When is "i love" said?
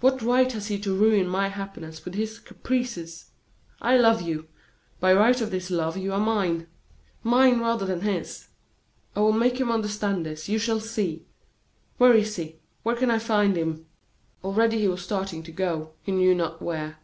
3.82-4.22